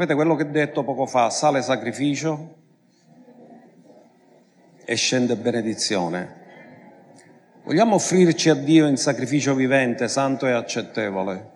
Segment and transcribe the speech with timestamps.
[0.00, 2.54] Sapete quello che ho detto poco fa, sale sacrificio
[4.82, 6.36] e scende benedizione.
[7.64, 11.50] Vogliamo offrirci a Dio in sacrificio vivente, santo e accettevole.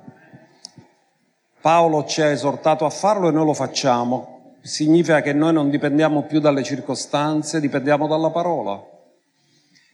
[1.58, 4.56] Paolo ci ha esortato a farlo e noi lo facciamo.
[4.60, 8.78] Significa che noi non dipendiamo più dalle circostanze, dipendiamo dalla parola.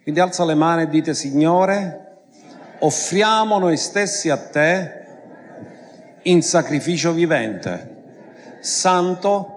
[0.03, 2.23] Quindi alza le mani e dite, Signore,
[2.81, 5.05] offriamo noi stessi a te
[6.23, 7.99] in sacrificio vivente
[8.61, 9.57] santo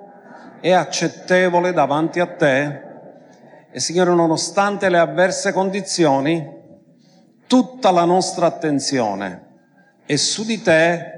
[0.62, 2.82] e accettevole davanti a te.
[3.72, 6.62] E Signore, nonostante le avverse condizioni,
[7.48, 9.52] tutta la nostra attenzione
[10.06, 11.12] è su di te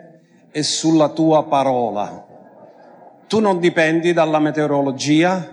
[0.52, 2.26] e sulla tua parola.
[3.28, 5.48] Tu non dipendi dalla meteorologia,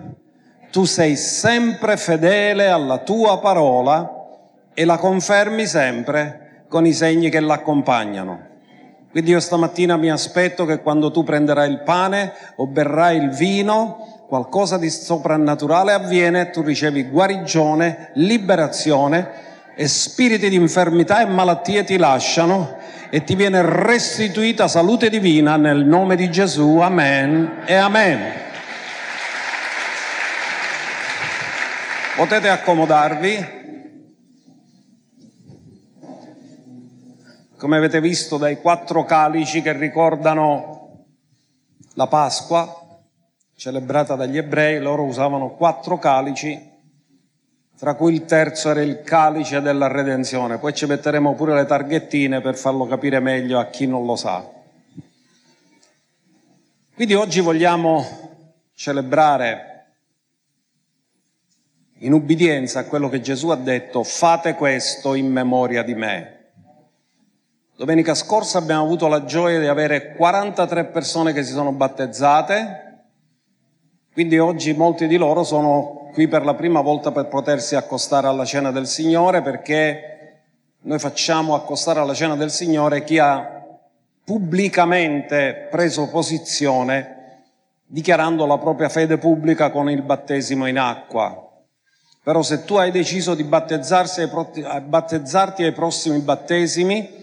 [0.71, 4.21] tu sei sempre fedele alla tua parola
[4.75, 8.51] e la confermi sempre con i segni che l'accompagnano.
[9.13, 14.25] Quindi io stamattina mi aspetto che quando tu prenderai il pane o berrai il vino,
[14.27, 19.29] qualcosa di soprannaturale avviene, tu ricevi guarigione, liberazione
[19.75, 22.77] e spiriti di infermità e malattie ti lasciano
[23.11, 26.79] e ti viene restituita salute divina nel nome di Gesù.
[26.79, 28.33] Amen e amen.
[32.17, 33.62] Potete accomodarvi.
[37.63, 41.05] Come avete visto dai quattro calici che ricordano
[41.95, 43.01] la Pasqua,
[43.55, 46.61] celebrata dagli ebrei, loro usavano quattro calici,
[47.79, 50.59] tra cui il terzo era il calice della redenzione.
[50.59, 54.45] Poi ci metteremo pure le targhettine per farlo capire meglio a chi non lo sa.
[56.97, 58.05] Quindi oggi vogliamo
[58.75, 59.85] celebrare
[61.99, 66.41] in ubbidienza a quello che Gesù ha detto, fate questo in memoria di me.
[67.83, 73.07] Domenica scorsa abbiamo avuto la gioia di avere 43 persone che si sono battezzate,
[74.13, 78.45] quindi oggi molti di loro sono qui per la prima volta per potersi accostare alla
[78.45, 80.43] cena del Signore perché
[80.83, 83.65] noi facciamo accostare alla cena del Signore chi ha
[84.25, 87.41] pubblicamente preso posizione
[87.85, 91.51] dichiarando la propria fede pubblica con il battesimo in acqua.
[92.23, 94.21] Però se tu hai deciso di battezzarti
[95.65, 97.19] ai prossimi battesimi,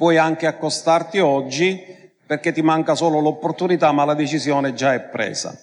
[0.00, 1.78] puoi anche accostarti oggi
[2.24, 5.54] perché ti manca solo l'opportunità, ma la decisione già è presa.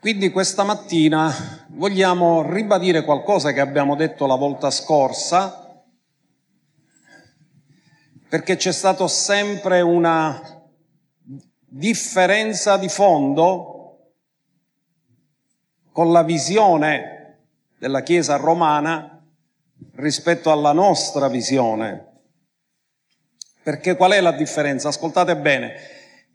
[0.00, 1.30] Quindi questa mattina
[1.72, 5.82] vogliamo ribadire qualcosa che abbiamo detto la volta scorsa,
[8.26, 10.62] perché c'è stata sempre una
[11.58, 14.12] differenza di fondo
[15.92, 17.40] con la visione
[17.76, 19.22] della Chiesa romana
[19.96, 22.12] rispetto alla nostra visione
[23.64, 24.88] perché qual è la differenza?
[24.88, 25.72] Ascoltate bene,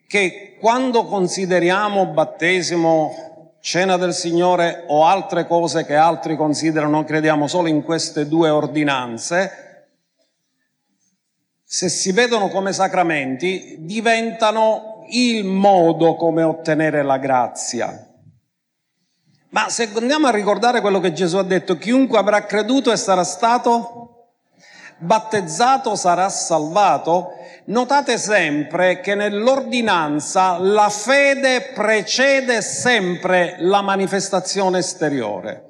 [0.07, 7.67] che quando consideriamo battesimo, cena del Signore o altre cose che altri considerano, crediamo solo
[7.67, 9.67] in queste due ordinanze,
[11.63, 18.07] se si vedono come sacramenti, diventano il modo come ottenere la grazia.
[19.49, 23.23] Ma se andiamo a ricordare quello che Gesù ha detto, chiunque avrà creduto e sarà
[23.23, 24.08] stato
[24.99, 27.33] battezzato sarà salvato,
[27.65, 35.65] notate sempre che nell'ordinanza la fede precede sempre la manifestazione esteriore,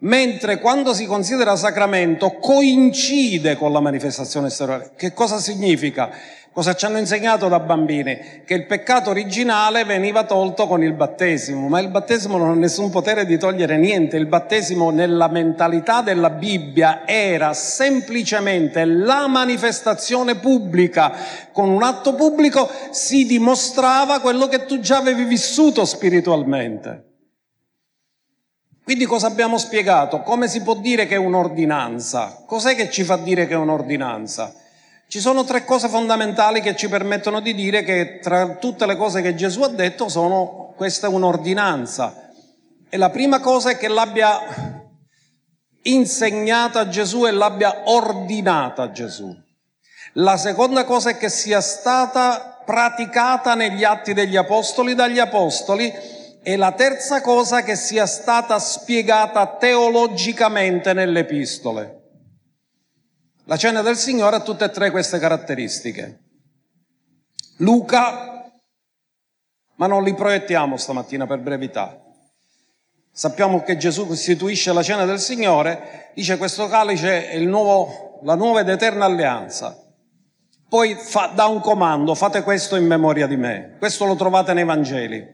[0.00, 4.92] mentre quando si considera sacramento coincide con la manifestazione esteriore.
[4.96, 6.10] Che cosa significa?
[6.54, 8.42] Cosa ci hanno insegnato da bambini?
[8.44, 12.90] Che il peccato originale veniva tolto con il battesimo, ma il battesimo non ha nessun
[12.90, 14.16] potere di togliere niente.
[14.16, 21.12] Il battesimo nella mentalità della Bibbia era semplicemente la manifestazione pubblica.
[21.50, 27.14] Con un atto pubblico si dimostrava quello che tu già avevi vissuto spiritualmente.
[28.84, 30.20] Quindi cosa abbiamo spiegato?
[30.20, 32.44] Come si può dire che è un'ordinanza?
[32.46, 34.54] Cos'è che ci fa dire che è un'ordinanza?
[35.14, 39.22] Ci sono tre cose fondamentali che ci permettono di dire che tra tutte le cose
[39.22, 42.32] che Gesù ha detto sono, questa un'ordinanza.
[42.88, 44.40] E la prima cosa è che l'abbia
[45.82, 49.32] insegnata Gesù e l'abbia ordinata Gesù.
[50.14, 55.92] La seconda cosa è che sia stata praticata negli atti degli apostoli dagli apostoli
[56.42, 62.03] e la terza cosa è che sia stata spiegata teologicamente nelle epistole.
[63.46, 66.20] La cena del Signore ha tutte e tre queste caratteristiche.
[67.58, 68.50] Luca,
[69.76, 72.00] ma non li proiettiamo stamattina per brevità.
[73.12, 78.60] Sappiamo che Gesù istituisce la cena del Signore, dice questo calice è nuovo, la nuova
[78.60, 79.78] ed eterna alleanza.
[80.68, 83.76] poi fa, dà un comando, fate questo in memoria di me.
[83.78, 85.24] Questo lo trovate nei Vangeli.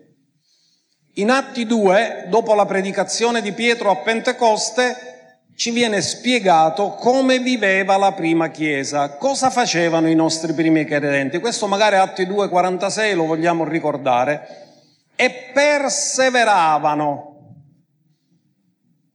[1.14, 5.19] In Atti 2, dopo la predicazione di Pietro a Pentecoste,
[5.60, 11.38] ci viene spiegato come viveva la prima Chiesa, cosa facevano i nostri primi credenti.
[11.38, 14.68] Questo magari Atti 2,46 lo vogliamo ricordare.
[15.14, 17.26] E perseveravano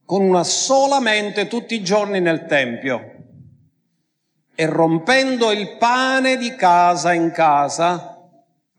[0.04, 3.14] con una sola mente tutti i giorni nel Tempio
[4.54, 8.15] e rompendo il pane di casa in casa,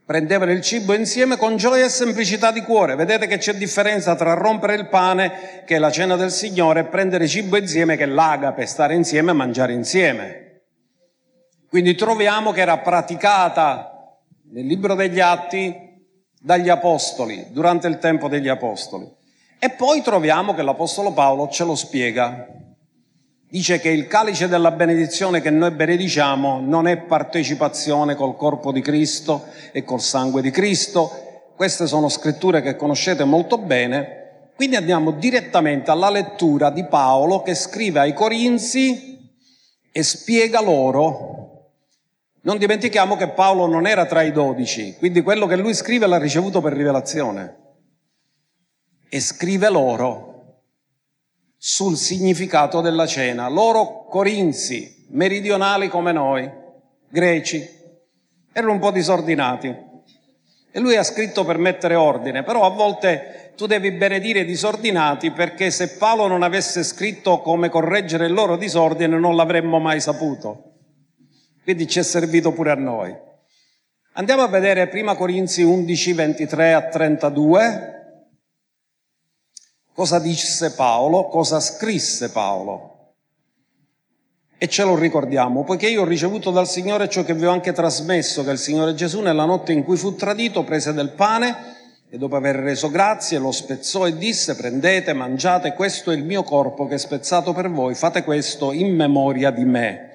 [0.07, 2.95] prendevano il cibo insieme con gioia e semplicità di cuore.
[2.95, 6.85] Vedete che c'è differenza tra rompere il pane, che è la cena del Signore, e
[6.85, 10.61] prendere cibo insieme, che è l'agape, stare insieme e mangiare insieme.
[11.67, 14.17] Quindi troviamo che era praticata
[14.53, 15.75] nel libro degli Atti
[16.39, 19.13] dagli Apostoli, durante il tempo degli Apostoli.
[19.59, 22.47] E poi troviamo che l'Apostolo Paolo ce lo spiega
[23.49, 28.81] dice che il calice della benedizione che noi benediciamo non è partecipazione col corpo di
[28.81, 31.51] Cristo e col sangue di Cristo.
[31.55, 34.51] Queste sono scritture che conoscete molto bene.
[34.55, 39.31] Quindi andiamo direttamente alla lettura di Paolo che scrive ai Corinzi
[39.91, 41.35] e spiega loro.
[42.41, 46.17] Non dimentichiamo che Paolo non era tra i dodici, quindi quello che lui scrive l'ha
[46.17, 47.55] ricevuto per rivelazione.
[49.09, 50.36] E scrive loro
[51.57, 53.47] sul significato della cena.
[53.49, 56.49] Loro corinzi, meridionali come noi,
[57.09, 57.67] greci,
[58.53, 59.85] erano un po' disordinati.
[60.71, 65.31] E lui ha scritto per mettere ordine, però a volte tu devi benedire i disordinati
[65.31, 70.73] perché se Paolo non avesse scritto come correggere il loro disordine non l'avremmo mai saputo.
[71.63, 73.15] Quindi ci è servito pure a noi.
[74.13, 77.96] Andiamo a vedere prima Corinzi 11, 23 a 32
[79.97, 83.13] cosa disse Paolo, cosa scrisse Paolo.
[84.59, 87.73] E ce lo ricordiamo, poiché io ho ricevuto dal Signore ciò che vi ho anche
[87.73, 91.55] trasmesso, che il Signore Gesù nella notte in cui fu tradito prese del pane
[92.11, 96.43] e dopo aver reso grazie lo spezzò e disse prendete, mangiate, questo è il mio
[96.43, 100.11] corpo che è spezzato per voi, fate questo in memoria di me.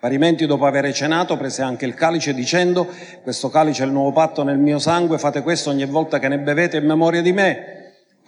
[0.00, 2.88] Parimenti dopo aver cenato prese anche il calice dicendo
[3.22, 6.38] questo calice è il nuovo patto nel mio sangue, fate questo ogni volta che ne
[6.38, 7.79] bevete in memoria di me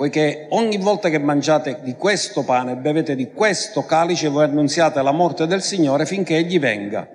[0.03, 5.01] poiché ogni volta che mangiate di questo pane e bevete di questo calice voi annunziate
[5.01, 7.07] la morte del Signore finché egli venga.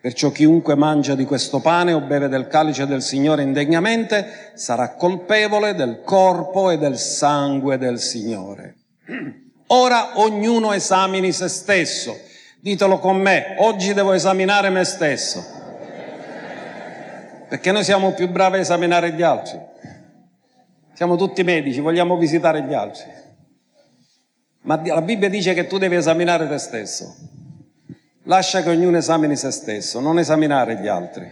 [0.00, 5.74] Perciò chiunque mangia di questo pane o beve del calice del Signore indegnamente sarà colpevole
[5.74, 8.74] del corpo e del sangue del Signore.
[9.68, 12.18] Ora ognuno esamini se stesso.
[12.58, 15.44] Ditelo con me, oggi devo esaminare me stesso.
[17.50, 19.72] Perché noi siamo più bravi a esaminare gli altri.
[20.94, 23.10] Siamo tutti medici, vogliamo visitare gli altri.
[24.62, 27.14] Ma la Bibbia dice che tu devi esaminare te stesso.
[28.22, 31.28] Lascia che ognuno esamini se stesso, non esaminare gli altri.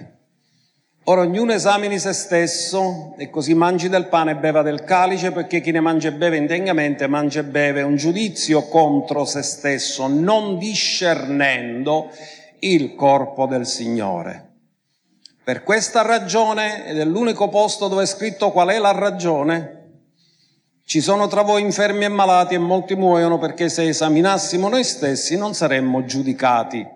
[1.04, 5.60] Ora ognuno esamini se stesso e così mangi del pane e beva del calice, perché
[5.60, 10.58] chi ne mangia e beve indegnamente mangia e beve un giudizio contro se stesso, non
[10.58, 12.10] discernendo
[12.58, 14.51] il corpo del Signore.
[15.44, 19.82] Per questa ragione, ed è l'unico posto dove è scritto qual è la ragione,
[20.84, 25.36] ci sono tra voi infermi e malati e molti muoiono perché se esaminassimo noi stessi
[25.36, 26.86] non saremmo giudicati,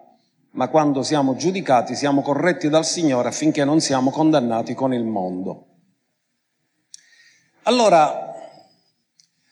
[0.50, 5.66] ma quando siamo giudicati siamo corretti dal Signore affinché non siamo condannati con il mondo.
[7.62, 8.32] Allora,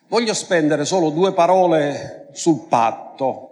[0.06, 3.43] voglio spendere solo due parole sul patto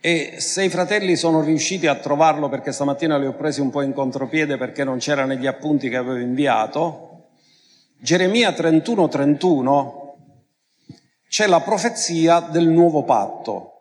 [0.00, 3.82] e se i fratelli sono riusciti a trovarlo, perché stamattina li ho presi un po'
[3.82, 7.08] in contropiede perché non c'era negli appunti che avevo inviato,
[8.00, 10.16] Geremia 31, 31
[11.28, 13.72] c'è la profezia del nuovo patto.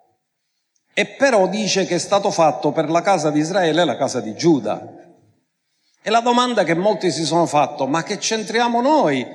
[0.94, 4.20] E però dice che è stato fatto per la casa di Israele e la casa
[4.20, 4.96] di Giuda.
[6.02, 9.26] E la domanda che molti si sono fatto, ma che c'entriamo noi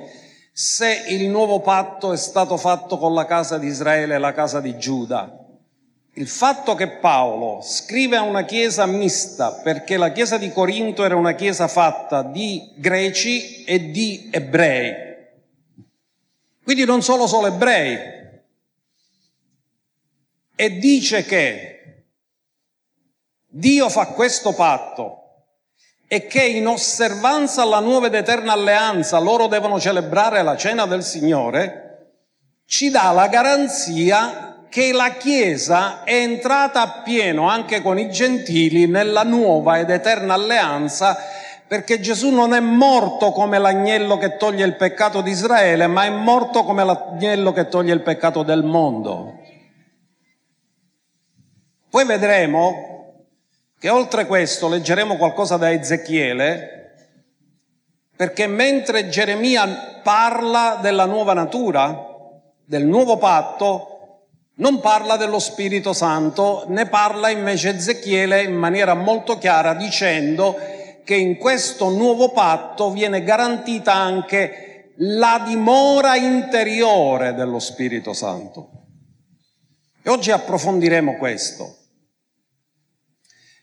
[0.51, 4.59] se il nuovo patto è stato fatto con la casa di Israele e la casa
[4.59, 5.42] di Giuda?
[6.15, 11.15] Il fatto che Paolo scrive a una chiesa mista, perché la chiesa di Corinto era
[11.15, 14.93] una chiesa fatta di greci e di ebrei,
[16.63, 17.97] quindi non solo solo ebrei,
[20.55, 22.03] e dice che
[23.47, 25.19] Dio fa questo patto
[26.07, 31.03] e che in osservanza alla nuova ed eterna alleanza loro devono celebrare la cena del
[31.03, 32.11] Signore,
[32.67, 39.21] ci dà la garanzia che la Chiesa è entrata appieno anche con i gentili nella
[39.21, 41.15] nuova ed eterna alleanza
[41.67, 46.09] perché Gesù non è morto come l'agnello che toglie il peccato di Israele, ma è
[46.09, 49.41] morto come l'agnello che toglie il peccato del mondo.
[51.91, 53.27] Poi vedremo
[53.77, 56.95] che oltre questo leggeremo qualcosa da Ezechiele,
[58.15, 62.07] perché mentre Geremia parla della nuova natura,
[62.65, 63.92] del nuovo patto,
[64.55, 70.55] non parla dello Spirito Santo, ne parla invece Ezechiele in maniera molto chiara dicendo
[71.03, 78.69] che in questo nuovo patto viene garantita anche la dimora interiore dello Spirito Santo.
[80.03, 81.77] E oggi approfondiremo questo.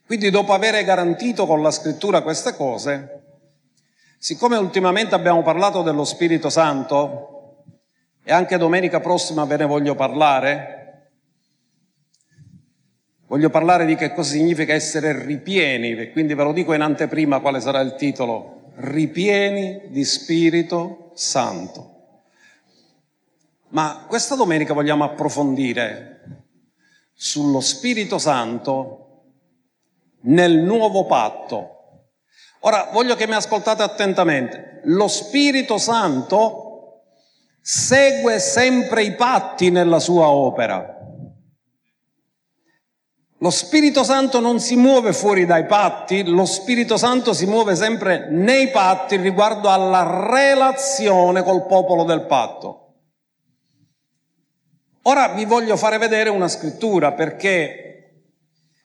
[0.07, 3.23] Quindi dopo aver garantito con la scrittura queste cose,
[4.19, 7.65] siccome ultimamente abbiamo parlato dello Spirito Santo
[8.25, 10.80] e anche domenica prossima ve ne voglio parlare,
[13.31, 17.61] Voglio parlare di che cosa significa essere ripieni, quindi ve lo dico in anteprima quale
[17.61, 21.99] sarà il titolo, ripieni di Spirito Santo.
[23.69, 26.41] Ma questa domenica vogliamo approfondire
[27.13, 29.21] sullo Spirito Santo
[30.23, 32.09] nel nuovo patto.
[32.63, 34.81] Ora voglio che mi ascoltate attentamente.
[34.87, 37.05] Lo Spirito Santo
[37.61, 41.00] segue sempre i patti nella sua opera.
[43.43, 48.29] Lo Spirito Santo non si muove fuori dai patti, lo Spirito Santo si muove sempre
[48.29, 52.97] nei patti riguardo alla relazione col popolo del patto.
[55.05, 57.87] Ora vi voglio fare vedere una scrittura perché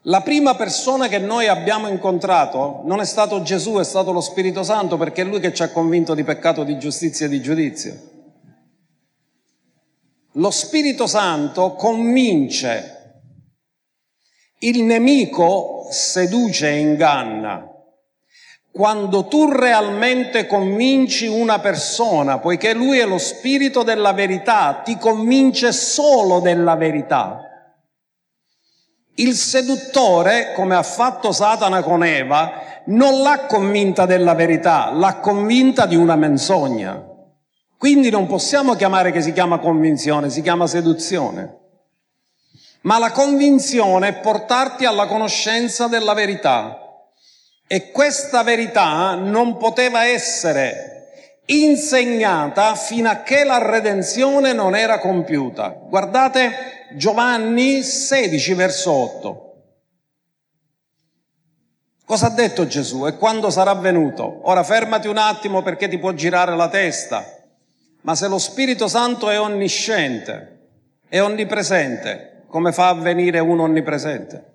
[0.03, 4.63] la prima persona che noi abbiamo incontrato non è stato Gesù, è stato lo Spirito
[4.63, 7.93] Santo perché è lui che ci ha convinto di peccato, di giustizia e di giudizio.
[10.33, 12.94] Lo Spirito Santo convince
[14.67, 17.69] il nemico seduce e inganna.
[18.71, 25.71] Quando tu realmente convinci una persona, poiché lui è lo spirito della verità, ti convince
[25.71, 27.41] solo della verità.
[29.17, 35.85] Il seduttore, come ha fatto Satana con Eva, non l'ha convinta della verità, l'ha convinta
[35.85, 37.01] di una menzogna.
[37.77, 41.64] Quindi non possiamo chiamare che si chiama convinzione, si chiama seduzione
[42.85, 46.79] ma la convinzione è portarti alla conoscenza della verità.
[47.67, 55.69] E questa verità non poteva essere insegnata fino a che la redenzione non era compiuta.
[55.69, 59.41] Guardate Giovanni 16 verso 8.
[62.05, 64.41] Cosa ha detto Gesù e quando sarà venuto?
[64.43, 67.25] Ora fermati un attimo perché ti può girare la testa.
[68.01, 70.67] Ma se lo Spirito Santo è onnisciente,
[71.09, 74.53] è onnipresente, come fa a venire un onnipresente?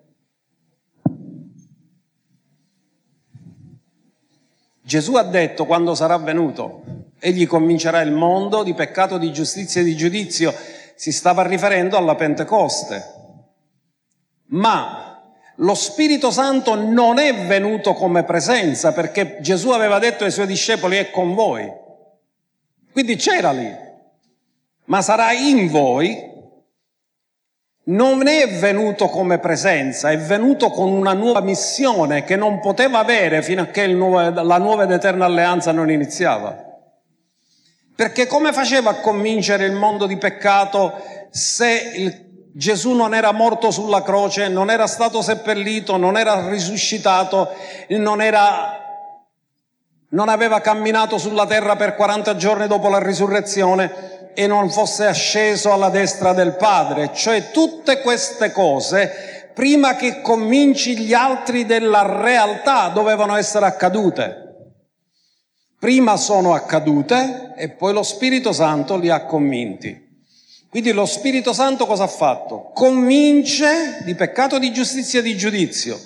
[4.82, 6.82] Gesù ha detto quando sarà venuto,
[7.20, 10.52] egli convincerà il mondo di peccato, di giustizia e di giudizio.
[10.97, 13.18] Si stava riferendo alla Pentecoste.
[14.47, 15.11] Ma
[15.56, 20.97] lo Spirito Santo non è venuto come presenza perché Gesù aveva detto ai suoi discepoli
[20.97, 21.70] è con voi.
[22.92, 23.73] Quindi c'era lì,
[24.87, 26.30] ma sarà in voi
[27.90, 33.42] non è venuto come presenza, è venuto con una nuova missione che non poteva avere
[33.42, 36.68] fino a che nuovo, la nuova ed eterna alleanza non iniziava.
[37.94, 40.94] Perché come faceva a convincere il mondo di peccato
[41.30, 47.50] se il, Gesù non era morto sulla croce, non era stato seppellito, non era risuscitato,
[47.88, 48.78] non, era,
[50.11, 54.20] non aveva camminato sulla terra per 40 giorni dopo la risurrezione?
[54.35, 60.97] E non fosse asceso alla destra del Padre, cioè tutte queste cose, prima che convinci
[60.97, 64.49] gli altri della realtà, dovevano essere accadute.
[65.79, 70.09] Prima sono accadute e poi lo Spirito Santo li ha convinti.
[70.69, 72.71] Quindi lo Spirito Santo cosa ha fatto?
[72.75, 75.99] Convince di peccato, di giustizia e di giudizio.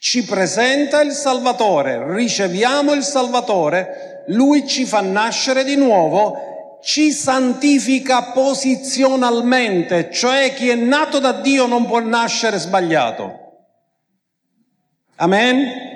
[0.00, 8.30] Ci presenta il Salvatore, riceviamo il Salvatore, lui ci fa nascere di nuovo ci santifica
[8.32, 13.46] posizionalmente, cioè chi è nato da Dio non può nascere sbagliato.
[15.16, 15.86] Amen?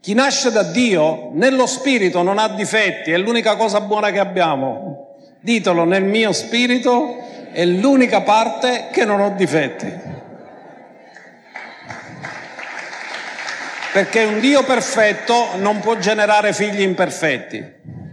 [0.00, 5.16] Chi nasce da Dio nello spirito non ha difetti, è l'unica cosa buona che abbiamo.
[5.40, 7.16] Ditelo, nel mio spirito
[7.52, 10.14] è l'unica parte che non ho difetti.
[13.92, 18.05] Perché un Dio perfetto non può generare figli imperfetti.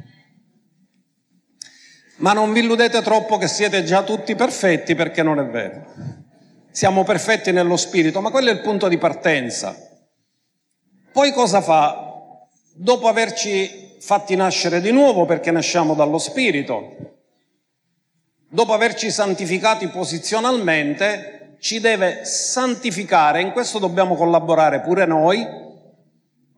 [2.23, 5.85] Ma non vi illudete troppo che siete già tutti perfetti perché non è vero.
[6.71, 9.75] Siamo perfetti nello spirito, ma quello è il punto di partenza.
[11.11, 12.47] Poi cosa fa?
[12.75, 16.95] Dopo averci fatti nascere di nuovo perché nasciamo dallo spirito,
[18.47, 25.45] dopo averci santificati posizionalmente, ci deve santificare, in questo dobbiamo collaborare pure noi,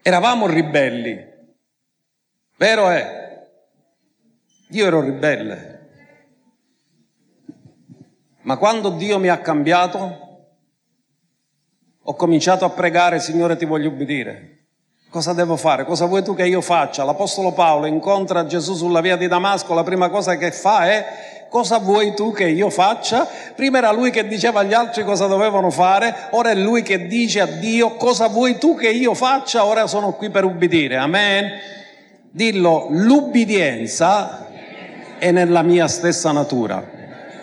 [0.00, 1.18] Eravamo ribelli,
[2.58, 3.44] vero è?
[4.68, 5.90] Io ero ribelle.
[8.42, 10.26] Ma quando Dio mi ha cambiato,
[12.08, 14.56] ho cominciato a pregare, Signore ti voglio ubbidire.
[15.10, 15.84] Cosa devo fare?
[15.84, 17.04] Cosa vuoi tu che io faccia?
[17.04, 21.04] L'Apostolo Paolo incontra Gesù sulla via di Damasco, la prima cosa che fa è
[21.50, 23.28] cosa vuoi tu che io faccia?
[23.54, 27.42] Prima era lui che diceva agli altri cosa dovevano fare, ora è lui che dice
[27.42, 29.66] a Dio cosa vuoi tu che io faccia?
[29.66, 30.96] Ora sono qui per ubbidire.
[30.96, 31.50] Amen.
[32.30, 34.46] Dillo, l'ubbidienza
[35.18, 36.97] è nella mia stessa natura.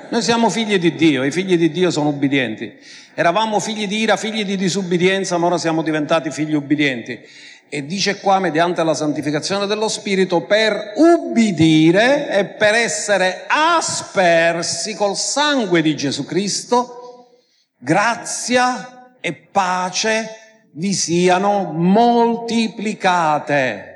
[0.09, 2.73] Noi siamo figli di Dio, i figli di Dio sono ubbidienti.
[3.13, 7.19] Eravamo figli di ira, figli di disubbidienza, ma ora siamo diventati figli ubbidienti
[7.67, 15.17] e dice qua mediante la santificazione dello Spirito per ubbidire e per essere aspersi col
[15.17, 17.31] sangue di Gesù Cristo,
[17.77, 20.29] grazia e pace
[20.73, 23.94] vi siano moltiplicate.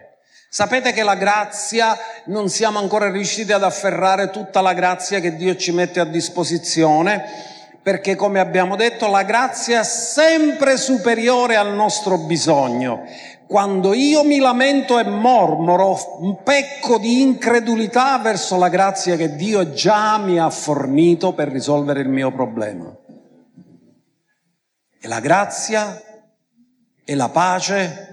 [0.52, 5.56] Sapete che la grazia non siamo ancora riusciti ad afferrare tutta la grazia che Dio
[5.56, 7.24] ci mette a disposizione
[7.82, 13.06] perché come abbiamo detto la grazia è sempre superiore al nostro bisogno
[13.50, 20.20] quando io mi lamento e mormoro, pecco di incredulità verso la grazia che Dio già
[20.20, 22.96] mi ha fornito per risolvere il mio problema.
[25.02, 26.00] E la grazia
[27.04, 28.09] e la pace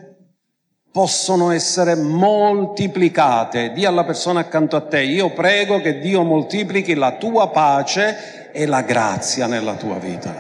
[0.97, 3.73] possono essere moltiplicate.
[3.73, 8.65] Dì alla persona accanto a te, io prego che Dio moltiplichi la tua pace e
[8.65, 10.35] la grazia nella tua vita.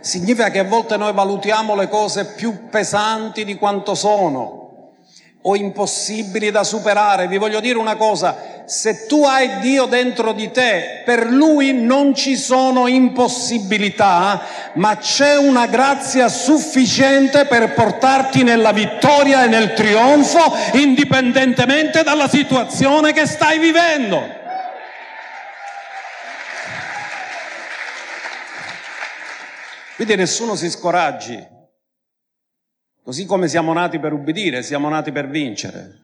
[0.00, 4.61] Significa che a volte noi valutiamo le cose più pesanti di quanto sono
[5.42, 7.26] o impossibili da superare.
[7.26, 12.14] Vi voglio dire una cosa, se tu hai Dio dentro di te, per Lui non
[12.14, 14.40] ci sono impossibilità,
[14.74, 23.12] ma c'è una grazia sufficiente per portarti nella vittoria e nel trionfo, indipendentemente dalla situazione
[23.12, 24.40] che stai vivendo.
[29.96, 31.51] Quindi nessuno si scoraggi.
[33.12, 35.98] Così come siamo nati per ubbidire, siamo nati per vincere.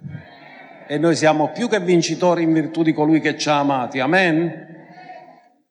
[0.86, 3.98] E noi siamo più che vincitori in virtù di colui che ci ha amati.
[3.98, 4.86] Amen?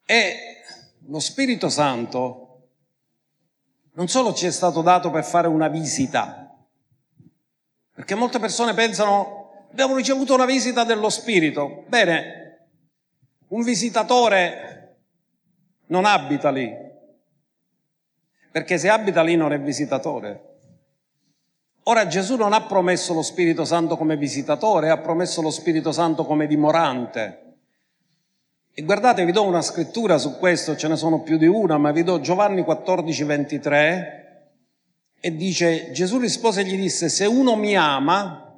[0.03, 0.35] E
[1.05, 2.69] lo Spirito Santo
[3.91, 6.57] non solo ci è stato dato per fare una visita,
[7.93, 11.83] perché molte persone pensano abbiamo ricevuto una visita dello Spirito.
[11.87, 12.69] Bene,
[13.49, 15.03] un visitatore
[15.89, 16.75] non abita lì,
[18.51, 20.45] perché se abita lì non è visitatore.
[21.89, 26.25] Ora Gesù non ha promesso lo Spirito Santo come visitatore, ha promesso lo Spirito Santo
[26.25, 27.43] come dimorante.
[28.73, 31.91] E guardate, vi do una scrittura su questo, ce ne sono più di una, ma
[31.91, 34.49] vi do Giovanni 14, 23,
[35.17, 38.53] e dice, Gesù rispose e gli disse, se uno mi ama,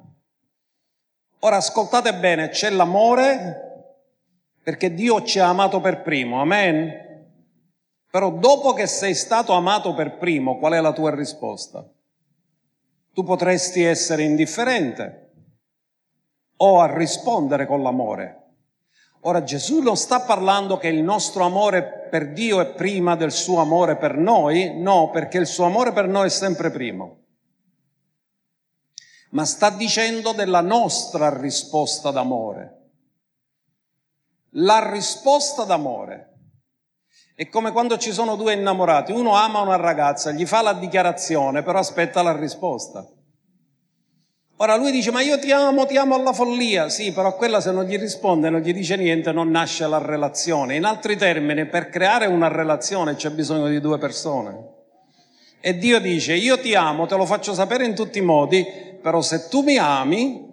[1.38, 3.84] ora ascoltate bene, c'è l'amore
[4.60, 7.28] perché Dio ci ha amato per primo, amen?
[8.10, 11.88] Però dopo che sei stato amato per primo, qual è la tua risposta?
[13.12, 15.32] Tu potresti essere indifferente
[16.56, 18.36] o a rispondere con l'amore.
[19.24, 23.60] Ora Gesù non sta parlando che il nostro amore per Dio è prima del suo
[23.60, 27.18] amore per noi, no, perché il suo amore per noi è sempre primo.
[29.30, 32.78] Ma sta dicendo della nostra risposta d'amore.
[34.54, 36.29] la risposta d'amore.
[37.40, 41.62] È come quando ci sono due innamorati, uno ama una ragazza, gli fa la dichiarazione,
[41.62, 43.08] però aspetta la risposta.
[44.56, 46.90] Ora lui dice, ma io ti amo, ti amo alla follia.
[46.90, 50.76] Sì, però quella se non gli risponde, non gli dice niente, non nasce la relazione.
[50.76, 54.72] In altri termini, per creare una relazione c'è bisogno di due persone.
[55.62, 58.66] E Dio dice, io ti amo, te lo faccio sapere in tutti i modi,
[59.00, 60.46] però se tu mi ami,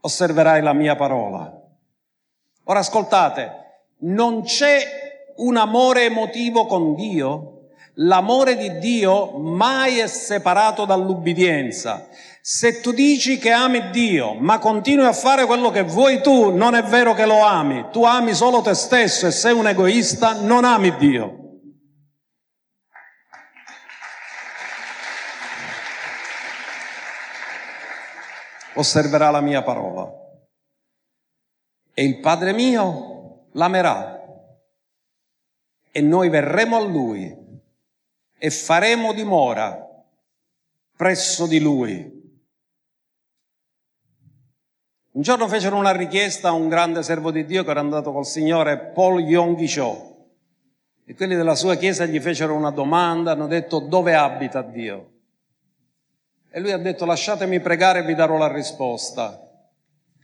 [0.00, 1.62] osserverai la mia parola.
[2.64, 3.52] Ora ascoltate,
[3.98, 5.09] non c'è
[5.40, 7.56] un amore emotivo con Dio.
[7.94, 12.08] L'amore di Dio mai è separato dall'ubbidienza.
[12.40, 16.74] Se tu dici che ami Dio, ma continui a fare quello che vuoi tu, non
[16.74, 17.86] è vero che lo ami.
[17.90, 21.36] Tu ami solo te stesso e sei un egoista, non ami Dio.
[28.74, 30.20] Osserverà la mia parola
[31.92, 34.19] e il Padre mio l'amerà
[35.90, 37.36] e noi verremo a Lui
[38.38, 39.86] e faremo dimora
[40.96, 42.18] presso di Lui.
[45.12, 48.26] Un giorno fecero una richiesta a un grande servo di Dio che era andato col
[48.26, 50.10] Signore, Paul Yonggi Cho,
[51.04, 55.10] e quelli della sua chiesa gli fecero una domanda, hanno detto dove abita Dio?
[56.48, 59.48] E lui ha detto lasciatemi pregare e vi darò la risposta.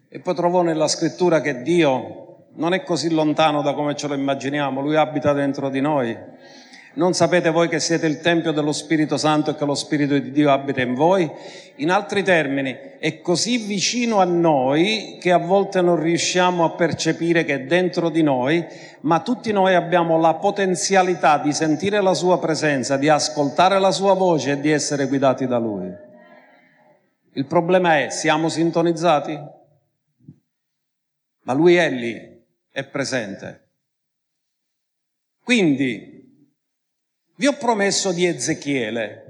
[0.08, 2.25] E poi trovò nella scrittura che Dio
[2.56, 6.16] non è così lontano da come ce lo immaginiamo, Lui abita dentro di noi.
[6.94, 10.30] Non sapete voi che siete il Tempio dello Spirito Santo e che lo Spirito di
[10.30, 11.30] Dio abita in voi?
[11.76, 17.44] In altri termini, è così vicino a noi che a volte non riusciamo a percepire
[17.44, 18.64] che è dentro di noi,
[19.00, 24.14] ma tutti noi abbiamo la potenzialità di sentire la Sua presenza, di ascoltare la Sua
[24.14, 25.92] voce e di essere guidati da Lui.
[27.34, 29.54] Il problema è, siamo sintonizzati?
[31.46, 32.35] ma lui è lì,
[32.76, 33.70] è presente.
[35.42, 36.52] Quindi,
[37.36, 39.22] vi ho promesso di Ezechiele.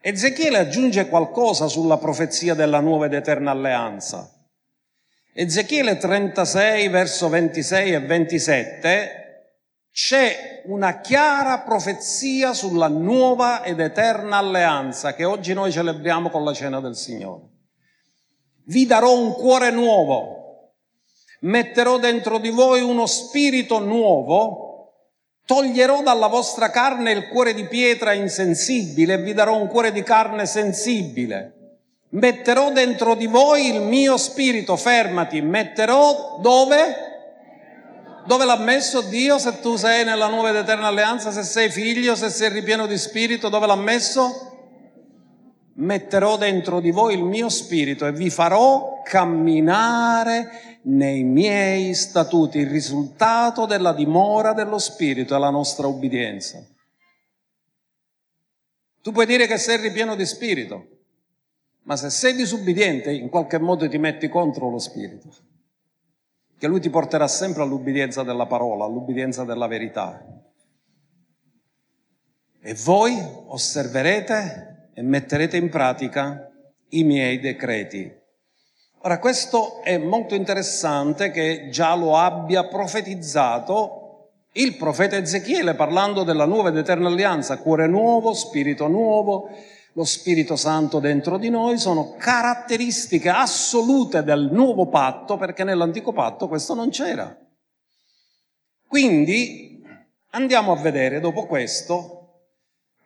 [0.00, 4.28] Ezechiele aggiunge qualcosa sulla profezia della nuova ed eterna alleanza.
[5.32, 9.60] Ezechiele 36, verso 26 e 27,
[9.92, 16.52] c'è una chiara profezia sulla nuova ed eterna alleanza che oggi noi celebriamo con la
[16.52, 17.44] cena del Signore.
[18.64, 20.41] Vi darò un cuore nuovo
[21.42, 24.70] metterò dentro di voi uno spirito nuovo,
[25.44, 30.02] toglierò dalla vostra carne il cuore di pietra insensibile e vi darò un cuore di
[30.02, 31.56] carne sensibile.
[32.10, 37.10] Metterò dentro di voi il mio spirito, fermati, metterò dove?
[38.26, 42.14] Dove l'ha messo Dio se tu sei nella nuova ed eterna alleanza, se sei figlio,
[42.14, 44.50] se sei ripieno di spirito, dove l'ha messo?
[45.74, 52.70] Metterò dentro di voi il mio spirito e vi farò camminare nei miei statuti, il
[52.70, 56.64] risultato della dimora dello Spirito è la nostra obbedienza.
[59.00, 60.88] Tu puoi dire che sei ripieno di Spirito,
[61.82, 65.34] ma se sei disubbidiente in qualche modo ti metti contro lo Spirito,
[66.58, 70.24] che Lui ti porterà sempre all'ubbidienza della parola, all'ubbidienza della verità.
[72.60, 73.16] E voi
[73.46, 76.48] osserverete e metterete in pratica
[76.90, 78.20] i miei decreti
[79.04, 86.44] Ora, questo è molto interessante che già lo abbia profetizzato il profeta Ezechiele parlando della
[86.44, 89.48] nuova ed eterna alleanza, cuore nuovo, spirito nuovo,
[89.94, 96.46] lo Spirito Santo dentro di noi, sono caratteristiche assolute del nuovo patto perché nell'antico patto
[96.46, 97.36] questo non c'era.
[98.86, 99.82] Quindi
[100.30, 102.21] andiamo a vedere dopo questo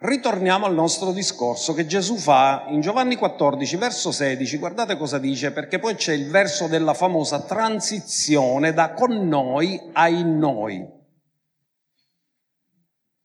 [0.07, 4.57] Ritorniamo al nostro discorso che Gesù fa in Giovanni 14, verso 16.
[4.57, 10.07] Guardate cosa dice, perché poi c'è il verso della famosa transizione da con noi a
[10.07, 10.88] in noi.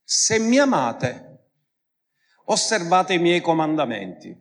[0.03, 1.49] Se mi amate,
[2.45, 4.35] osservate i miei comandamenti.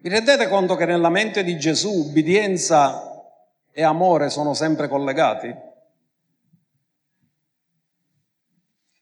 [0.00, 3.00] Vi rendete conto che nella mente di Gesù ubbidienza
[3.70, 5.68] e amore sono sempre collegati?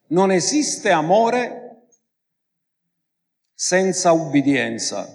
[0.09, 1.89] Non esiste amore
[3.55, 5.07] senza ubbidienza.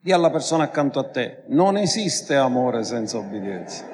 [0.00, 3.92] Dì alla persona accanto a te, non esiste amore senza ubbidienza.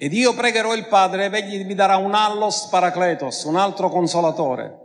[0.00, 4.78] Ed io pregherò il Padre ed egli vi darà un allos paracletos, un altro consolatore,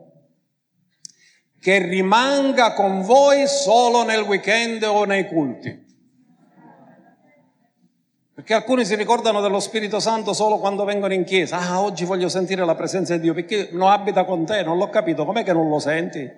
[1.60, 5.83] che rimanga con voi solo nel weekend o nei culti.
[8.36, 11.58] Perché alcuni si ricordano dello Spirito Santo solo quando vengono in chiesa.
[11.60, 14.90] Ah, oggi voglio sentire la presenza di Dio, perché non abita con te, non l'ho
[14.90, 16.32] capito, com'è che non lo senti?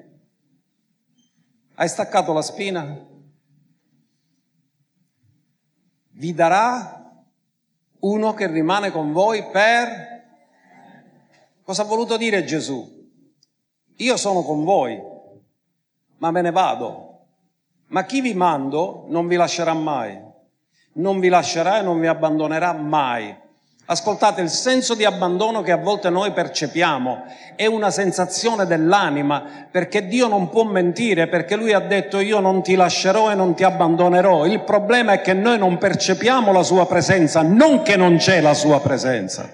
[1.75, 3.13] Hai staccato la spina?
[6.11, 7.23] Vi darà
[7.99, 10.13] uno che rimane con voi per...
[11.63, 13.09] Cosa ha voluto dire Gesù?
[13.95, 15.01] Io sono con voi,
[16.17, 17.19] ma me ne vado.
[17.87, 20.21] Ma chi vi mando non vi lascerà mai,
[20.97, 23.43] non vi lascerà e non vi abbandonerà mai.
[23.87, 27.23] Ascoltate, il senso di abbandono che a volte noi percepiamo
[27.55, 32.63] è una sensazione dell'anima, perché Dio non può mentire, perché Lui ha detto io non
[32.63, 34.47] ti lascerò e non ti abbandonerò.
[34.47, 38.55] Il problema è che noi non percepiamo la Sua presenza, non che non c'è la
[38.55, 39.47] Sua presenza.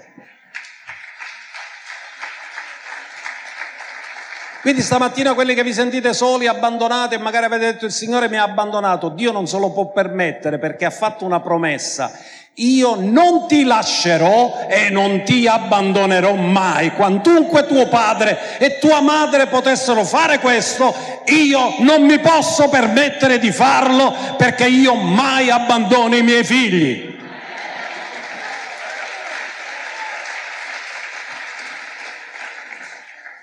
[4.62, 8.38] Quindi stamattina quelli che vi sentite soli, abbandonati e magari avete detto il Signore mi
[8.38, 12.12] ha abbandonato, Dio non se lo può permettere perché ha fatto una promessa.
[12.56, 16.91] Io non ti lascerò e non ti abbandonerò mai.
[16.91, 20.93] Quantunque tuo padre e tua madre potessero fare questo,
[21.26, 27.11] io non mi posso permettere di farlo perché io mai abbandono i miei figli.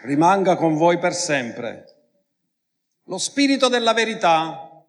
[0.09, 1.85] Rimanga con voi per sempre.
[3.05, 4.87] Lo spirito della verità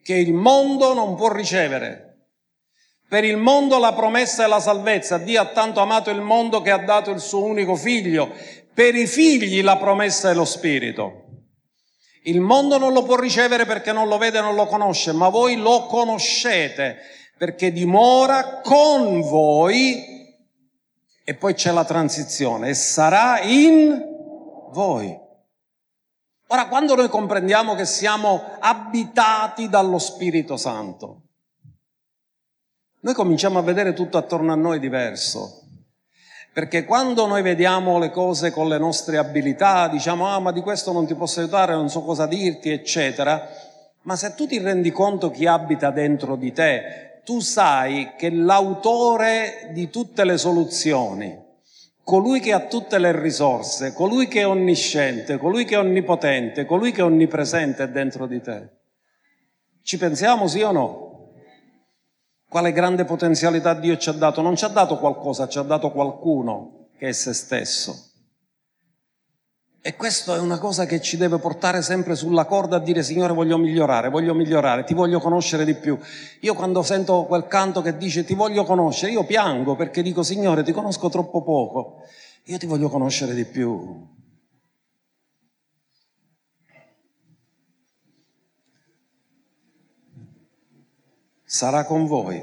[0.00, 2.04] che il mondo non può ricevere.
[3.08, 5.18] Per il mondo la promessa è la salvezza.
[5.18, 8.32] Dio ha tanto amato il mondo che ha dato il suo unico figlio.
[8.72, 11.24] Per i figli la promessa è lo spirito.
[12.22, 15.56] Il mondo non lo può ricevere perché non lo vede non lo conosce, ma voi
[15.56, 16.98] lo conoscete
[17.36, 20.15] perché dimora con voi
[21.28, 24.00] e poi c'è la transizione e sarà in
[24.70, 25.18] voi.
[26.46, 31.22] Ora, quando noi comprendiamo che siamo abitati dallo Spirito Santo,
[33.00, 35.62] noi cominciamo a vedere tutto attorno a noi diverso.
[36.52, 40.92] Perché quando noi vediamo le cose con le nostre abilità, diciamo, ah, ma di questo
[40.92, 43.48] non ti posso aiutare, non so cosa dirti, eccetera,
[44.02, 49.70] ma se tu ti rendi conto chi abita dentro di te, tu sai che l'autore
[49.72, 51.36] di tutte le soluzioni,
[52.04, 56.92] colui che ha tutte le risorse, colui che è onnisciente, colui che è onnipotente, colui
[56.92, 58.68] che è onnipresente dentro di te.
[59.82, 61.32] Ci pensiamo sì o no?
[62.48, 64.40] Quale grande potenzialità Dio ci ha dato?
[64.40, 68.05] Non ci ha dato qualcosa, ci ha dato qualcuno che è se stesso.
[69.86, 73.32] E questo è una cosa che ci deve portare sempre sulla corda a dire Signore
[73.32, 75.96] voglio migliorare, voglio migliorare, ti voglio conoscere di più.
[76.40, 80.64] Io quando sento quel canto che dice ti voglio conoscere, io piango perché dico Signore
[80.64, 82.02] ti conosco troppo poco,
[82.46, 84.08] io ti voglio conoscere di più.
[91.44, 92.42] Sarà con voi.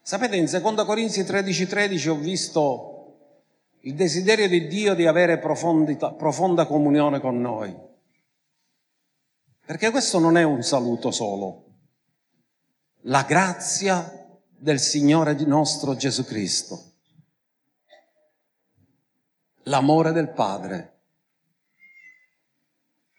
[0.00, 2.91] Sapete, in 2 Corinzi 13:13 13 ho visto
[3.84, 7.76] il desiderio di Dio di avere profonda comunione con noi.
[9.64, 11.64] Perché questo non è un saluto solo.
[13.02, 16.90] La grazia del Signore nostro Gesù Cristo.
[19.64, 20.90] L'amore del Padre.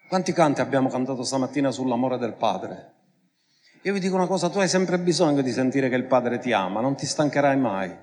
[0.08, 2.93] Quanti canti abbiamo cantato stamattina sull'amore del Padre?
[3.86, 6.52] Io vi dico una cosa, tu hai sempre bisogno di sentire che il Padre ti
[6.52, 7.94] ama, non ti stancherai mai.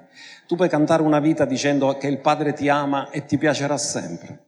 [0.46, 4.44] Tu puoi cantare una vita dicendo che il Padre ti ama e ti piacerà sempre.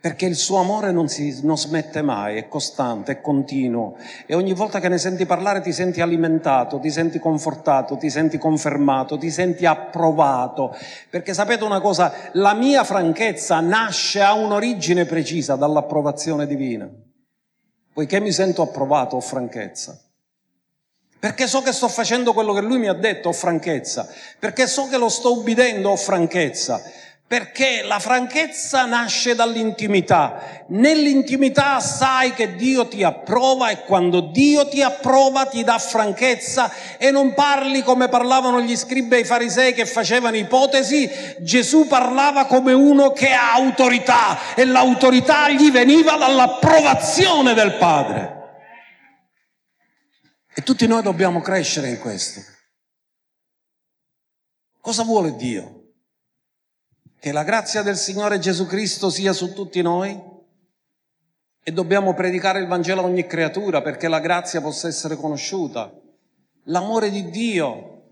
[0.00, 4.52] Perché il suo amore non, si, non smette mai, è costante, è continuo e ogni
[4.52, 9.32] volta che ne senti parlare ti senti alimentato, ti senti confortato, ti senti confermato, ti
[9.32, 10.76] senti approvato.
[11.10, 16.88] Perché sapete una cosa, la mia franchezza nasce a un'origine precisa dall'approvazione divina
[17.96, 19.98] poiché mi sento approvato, ho franchezza.
[21.18, 24.06] Perché so che sto facendo quello che lui mi ha detto, ho franchezza.
[24.38, 26.82] Perché so che lo sto ubbidendo, ho franchezza.
[27.28, 30.64] Perché la franchezza nasce dall'intimità.
[30.68, 37.10] Nell'intimità sai che Dio ti approva e quando Dio ti approva ti dà franchezza e
[37.10, 41.10] non parli come parlavano gli scribi e i farisei che facevano ipotesi.
[41.40, 48.34] Gesù parlava come uno che ha autorità e l'autorità gli veniva dall'approvazione del Padre.
[50.54, 52.40] E tutti noi dobbiamo crescere in questo.
[54.80, 55.75] Cosa vuole Dio?
[57.26, 60.16] Che la grazia del Signore Gesù Cristo sia su tutti noi
[61.60, 65.92] e dobbiamo predicare il Vangelo a ogni creatura perché la grazia possa essere conosciuta.
[66.66, 68.02] L'amore di Dio.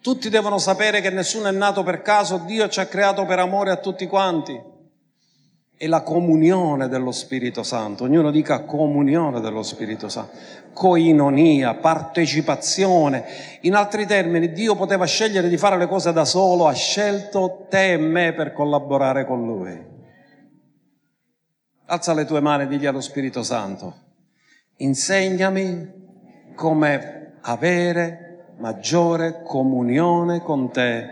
[0.00, 3.70] Tutti devono sapere che nessuno è nato per caso, Dio ci ha creato per amore
[3.70, 4.60] a tutti quanti
[5.78, 8.04] e la comunione dello Spirito Santo.
[8.04, 10.32] Ognuno dica comunione dello Spirito Santo,
[10.72, 13.24] coinonia, partecipazione.
[13.62, 17.92] In altri termini, Dio poteva scegliere di fare le cose da solo, ha scelto te
[17.92, 19.94] e me per collaborare con Lui.
[21.88, 23.94] Alza le tue mani e digli allo Spirito Santo,
[24.76, 25.92] insegnami
[26.54, 31.10] come avere maggiore comunione con te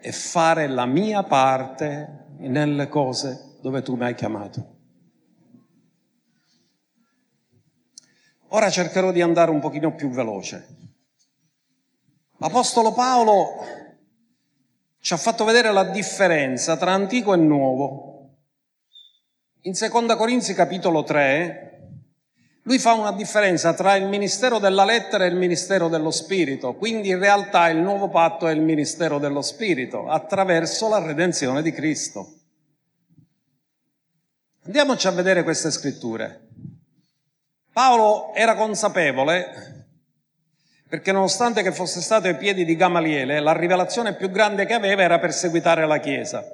[0.00, 4.78] e fare la mia parte nelle cose dove tu mi hai chiamato.
[8.48, 10.78] Ora cercherò di andare un pochino più veloce.
[12.38, 13.46] L'Apostolo Paolo
[14.98, 18.08] ci ha fatto vedere la differenza tra antico e nuovo.
[19.62, 21.70] In Seconda Corinzi capitolo 3
[22.64, 27.08] lui fa una differenza tra il ministero della lettera e il ministero dello spirito, quindi
[27.08, 32.39] in realtà il nuovo patto è il ministero dello spirito attraverso la redenzione di Cristo.
[34.66, 36.48] Andiamoci a vedere queste scritture.
[37.72, 39.86] Paolo era consapevole,
[40.86, 45.02] perché nonostante che fosse stato ai piedi di Gamaliele, la rivelazione più grande che aveva
[45.02, 46.44] era perseguitare la Chiesa.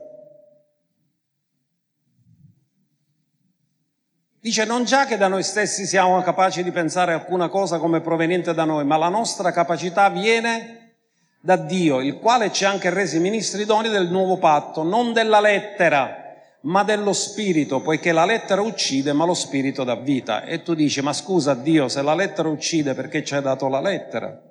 [4.38, 8.54] Dice non già che da noi stessi siamo capaci di pensare alcuna cosa come proveniente
[8.54, 10.98] da noi, ma la nostra capacità viene
[11.40, 15.40] da Dio, il quale ci ha anche resi ministri idoni del nuovo patto, non della
[15.40, 16.25] lettera,
[16.62, 20.44] ma dello spirito, poiché la lettera uccide, ma lo spirito dà vita.
[20.44, 23.80] E tu dici, ma scusa Dio, se la lettera uccide, perché ci hai dato la
[23.80, 24.42] lettera?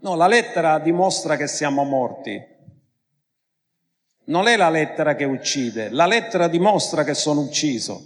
[0.00, 2.50] No, la lettera dimostra che siamo morti.
[4.24, 8.00] Non è la lettera che uccide, la lettera dimostra che sono ucciso.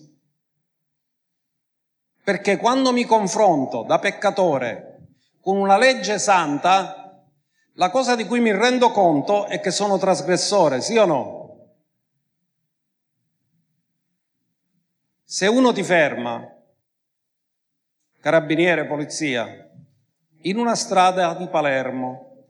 [2.25, 4.95] Perché quando mi confronto da peccatore
[5.41, 7.23] con una legge santa,
[7.75, 11.46] la cosa di cui mi rendo conto è che sono trasgressore, sì o no?
[15.29, 16.41] Se uno ti ferma,
[18.21, 19.69] carabiniere, polizia,
[20.43, 22.45] in una strada di Palermo,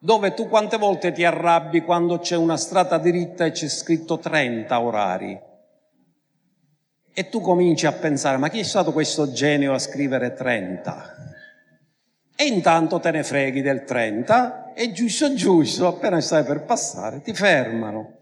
[0.00, 4.80] dove tu quante volte ti arrabbi quando c'è una strada diritta e c'è scritto 30
[4.80, 5.40] orari,
[7.14, 11.14] e tu cominci a pensare, ma chi è stato questo genio a scrivere 30?
[12.34, 17.32] E intanto te ne freghi del 30 e giusto giusto, appena stai per passare, ti
[17.32, 18.15] fermano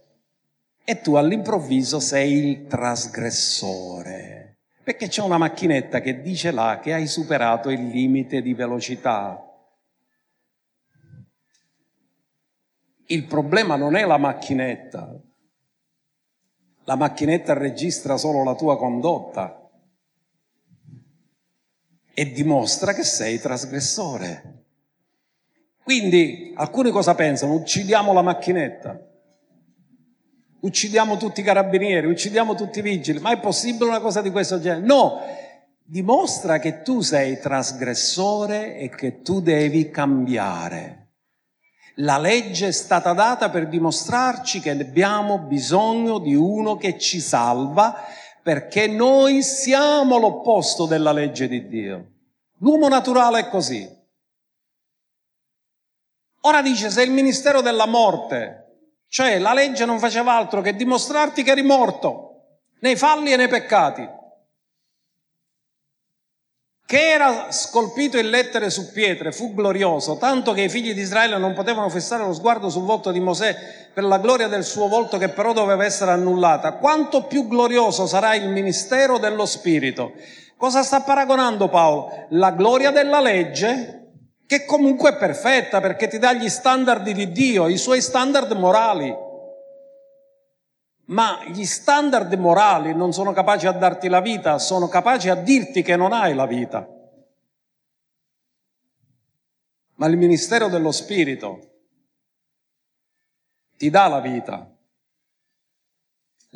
[0.85, 7.07] e tu all'improvviso sei il trasgressore, perché c'è una macchinetta che dice là che hai
[7.07, 9.41] superato il limite di velocità.
[13.07, 15.21] Il problema non è la macchinetta,
[16.85, 19.71] la macchinetta registra solo la tua condotta
[22.13, 24.65] e dimostra che sei trasgressore.
[25.83, 27.55] Quindi alcuni cosa pensano?
[27.55, 29.13] Uccidiamo la macchinetta
[30.65, 34.59] uccidiamo tutti i carabinieri, uccidiamo tutti i vigili, ma è possibile una cosa di questo
[34.61, 34.85] genere?
[34.85, 35.21] No,
[35.83, 41.01] dimostra che tu sei trasgressore e che tu devi cambiare.
[41.99, 47.95] La legge è stata data per dimostrarci che abbiamo bisogno di uno che ci salva
[48.43, 52.07] perché noi siamo l'opposto della legge di Dio.
[52.59, 53.89] L'uomo naturale è così.
[56.41, 58.64] Ora dice, se il ministero della morte
[59.15, 62.47] cioè la legge non faceva altro che dimostrarti che eri morto
[62.81, 64.05] nei falli e nei peccati.
[66.85, 71.39] Che era scolpito in lettere su pietre, fu glorioso, tanto che i figli di Israele
[71.39, 75.17] non potevano fissare lo sguardo sul volto di Mosè per la gloria del suo volto
[75.17, 76.73] che però doveva essere annullata.
[76.73, 80.15] Quanto più glorioso sarà il ministero dello Spirito.
[80.57, 82.27] Cosa sta paragonando Paolo?
[82.31, 84.04] La gloria della legge
[84.47, 89.15] che comunque è perfetta perché ti dà gli standard di Dio, i suoi standard morali.
[91.07, 95.83] Ma gli standard morali non sono capaci a darti la vita, sono capaci a dirti
[95.83, 96.89] che non hai la vita.
[99.97, 101.73] Ma il ministero dello Spirito
[103.77, 104.71] ti dà la vita.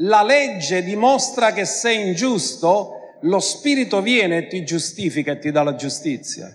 [0.01, 5.63] La legge dimostra che sei ingiusto, lo Spirito viene e ti giustifica e ti dà
[5.63, 6.49] la giustizia.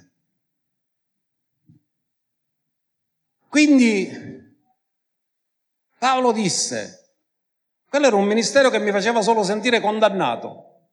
[3.53, 4.09] Quindi
[5.99, 7.17] Paolo disse,
[7.87, 10.87] quello era un ministero che mi faceva solo sentire condannato.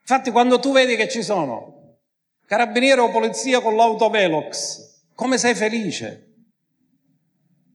[0.00, 1.98] Infatti quando tu vedi che ci sono
[2.46, 6.46] carabinieri o polizia con l'autovelox, come sei felice?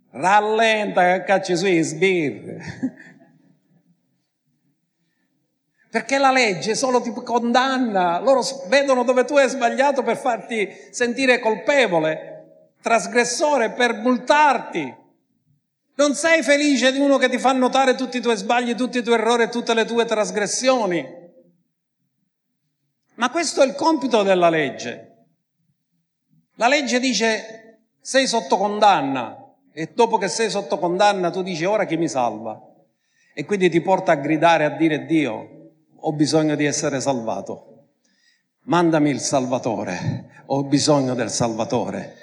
[0.09, 2.57] Rallenta che cacci sui sbirri.
[5.91, 11.37] Perché la legge solo ti condanna, loro vedono dove tu hai sbagliato per farti sentire
[11.37, 12.31] colpevole
[12.81, 14.95] trasgressore per multarti.
[15.95, 19.03] Non sei felice di uno che ti fa notare tutti i tuoi sbagli, tutti i
[19.03, 21.19] tuoi errori, tutte le tue trasgressioni.
[23.15, 25.07] Ma questo è il compito della legge.
[26.55, 29.37] La legge dice sei sotto condanna
[29.71, 32.59] e dopo che sei sotto condanna tu dici ora chi mi salva?
[33.33, 37.67] E quindi ti porta a gridare, a dire Dio, ho bisogno di essere salvato.
[38.63, 42.17] Mandami il Salvatore, ho bisogno del Salvatore.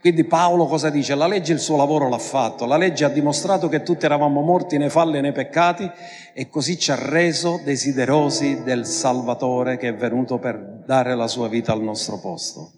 [0.00, 1.14] Quindi Paolo cosa dice?
[1.14, 4.78] La legge il suo lavoro l'ha fatto, la legge ha dimostrato che tutti eravamo morti
[4.78, 5.90] nei falli e nei peccati
[6.32, 11.48] e così ci ha reso desiderosi del Salvatore che è venuto per dare la sua
[11.48, 12.72] vita al nostro posto.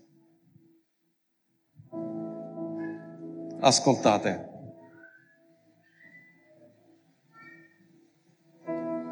[3.60, 4.50] Ascoltate.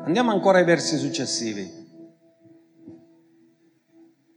[0.03, 1.79] Andiamo ancora ai versi successivi.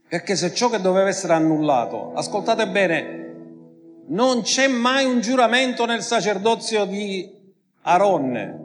[0.08, 3.13] Perché se ciò che doveva essere annullato, ascoltate bene,
[4.06, 7.30] non c'è mai un giuramento nel sacerdozio di
[7.82, 8.62] Aronne,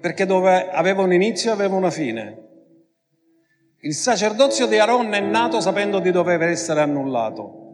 [0.00, 2.44] perché dove aveva un inizio aveva una fine.
[3.80, 7.64] Il sacerdozio di Aronne è nato sapendo di dover essere annullato.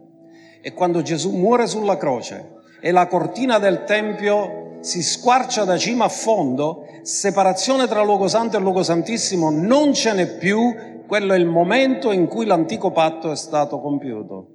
[0.61, 6.05] E quando Gesù muore sulla croce e la cortina del Tempio si squarcia da cima
[6.05, 10.75] a fondo, separazione tra luogo santo e luogo santissimo non ce n'è più,
[11.07, 14.52] quello è il momento in cui l'antico patto è stato compiuto.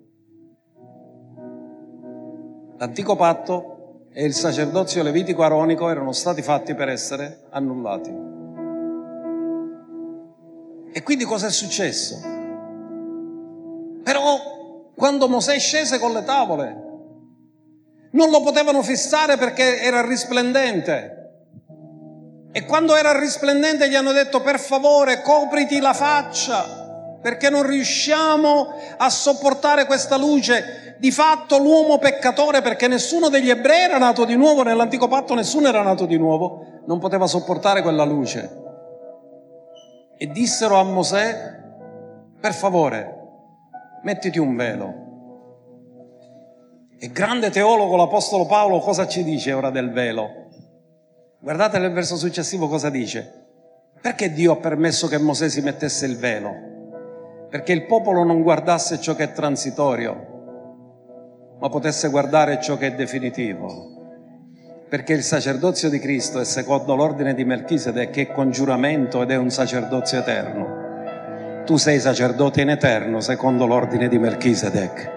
[2.78, 8.10] L'antico patto e il sacerdozio levitico aronico erano stati fatti per essere annullati.
[10.92, 12.20] E quindi cosa è successo?
[14.04, 16.86] Però quando Mosè scese con le tavole,
[18.12, 21.14] non lo potevano fissare perché era risplendente.
[22.52, 26.77] E quando era risplendente gli hanno detto per favore copriti la faccia
[27.28, 33.82] perché non riusciamo a sopportare questa luce di fatto l'uomo peccatore, perché nessuno degli ebrei
[33.82, 38.04] era nato di nuovo, nell'antico patto nessuno era nato di nuovo, non poteva sopportare quella
[38.04, 38.62] luce.
[40.16, 41.60] E dissero a Mosè,
[42.40, 43.14] per favore,
[44.04, 44.94] mettiti un velo.
[46.98, 50.46] E grande teologo l'Apostolo Paolo cosa ci dice ora del velo?
[51.40, 53.48] Guardate nel verso successivo cosa dice.
[54.00, 56.67] Perché Dio ha permesso che Mosè si mettesse il velo?
[57.50, 62.94] Perché il popolo non guardasse ciò che è transitorio, ma potesse guardare ciò che è
[62.94, 63.96] definitivo.
[64.86, 69.36] Perché il sacerdozio di Cristo è secondo l'ordine di Melchisedec che è congiuramento ed è
[69.36, 71.62] un sacerdozio eterno.
[71.64, 75.10] Tu sei sacerdote in eterno secondo l'ordine di Melchisedec.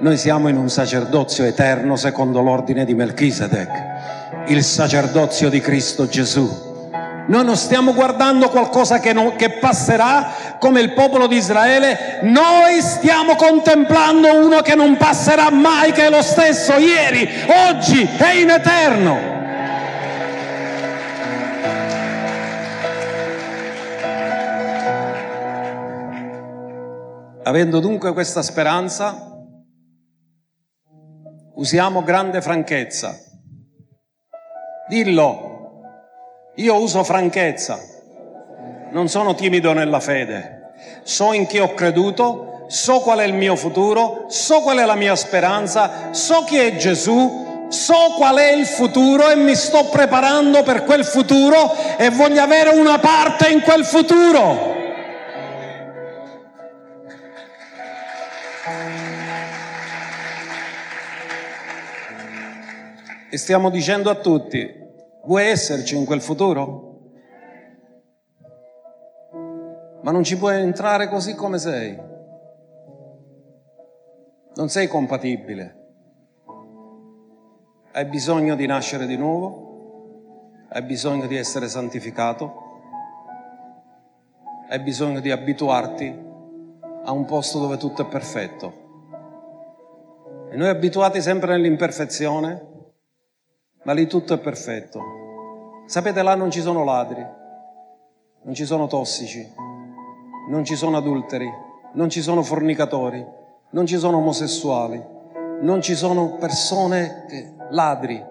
[0.00, 6.69] Noi siamo in un sacerdozio eterno secondo l'ordine di Melchisedec, il sacerdozio di Cristo Gesù
[7.30, 12.80] noi non stiamo guardando qualcosa che, non, che passerà come il popolo di Israele, noi
[12.80, 17.28] stiamo contemplando uno che non passerà mai, che è lo stesso ieri,
[17.68, 19.38] oggi e in eterno.
[27.44, 29.36] Avendo dunque questa speranza,
[31.54, 33.16] usiamo grande franchezza.
[34.88, 35.49] Dillo,
[36.60, 37.80] io uso franchezza,
[38.90, 43.56] non sono timido nella fede, so in chi ho creduto, so qual è il mio
[43.56, 48.66] futuro, so qual è la mia speranza, so chi è Gesù, so qual è il
[48.66, 53.84] futuro e mi sto preparando per quel futuro e voglio avere una parte in quel
[53.84, 54.76] futuro.
[63.32, 64.79] E stiamo dicendo a tutti,
[65.24, 66.88] Vuoi esserci in quel futuro?
[70.02, 71.98] Ma non ci puoi entrare così come sei.
[74.54, 75.76] Non sei compatibile.
[77.92, 82.54] Hai bisogno di nascere di nuovo, hai bisogno di essere santificato,
[84.70, 86.28] hai bisogno di abituarti
[87.04, 88.88] a un posto dove tutto è perfetto.
[90.50, 92.69] E noi abituati sempre nell'imperfezione,
[93.90, 95.82] ma lì tutto è perfetto.
[95.86, 97.26] Sapete, là non ci sono ladri,
[98.42, 99.44] non ci sono tossici,
[100.48, 101.50] non ci sono adulteri,
[101.94, 103.26] non ci sono fornicatori,
[103.70, 105.02] non ci sono omosessuali,
[105.62, 108.24] non ci sono persone che, ladri,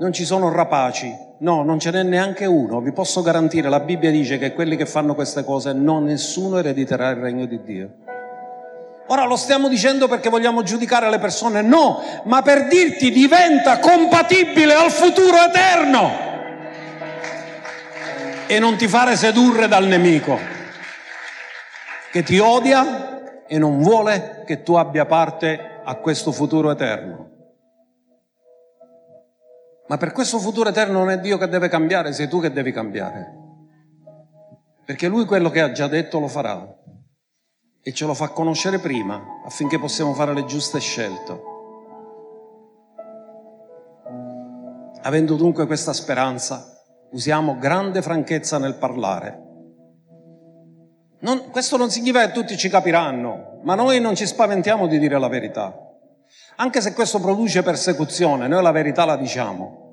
[0.00, 2.80] non ci sono rapaci, no, non ce n'è neanche uno.
[2.80, 7.10] Vi posso garantire, la Bibbia dice che quelli che fanno queste cose, non nessuno erediterà
[7.10, 7.90] il regno di Dio.
[9.08, 11.62] Ora lo stiamo dicendo perché vogliamo giudicare le persone?
[11.62, 16.24] No, ma per dirti diventa compatibile al futuro eterno
[18.48, 20.38] e non ti fare sedurre dal nemico
[22.10, 27.30] che ti odia e non vuole che tu abbia parte a questo futuro eterno.
[29.86, 32.72] Ma per questo futuro eterno non è Dio che deve cambiare, sei tu che devi
[32.72, 33.34] cambiare.
[34.84, 36.75] Perché Lui quello che ha già detto lo farà
[37.88, 41.40] e ce lo fa conoscere prima affinché possiamo fare le giuste scelte.
[45.02, 46.82] Avendo dunque questa speranza,
[47.12, 49.40] usiamo grande franchezza nel parlare.
[51.20, 55.20] Non, questo non significa che tutti ci capiranno, ma noi non ci spaventiamo di dire
[55.20, 55.72] la verità.
[56.56, 59.85] Anche se questo produce persecuzione, noi la verità la diciamo.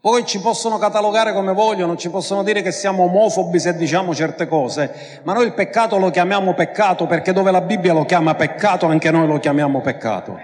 [0.00, 4.46] Poi ci possono catalogare come vogliono, ci possono dire che siamo omofobi se diciamo certe
[4.46, 8.86] cose, ma noi il peccato lo chiamiamo peccato perché dove la Bibbia lo chiama peccato,
[8.86, 10.38] anche noi lo chiamiamo peccato.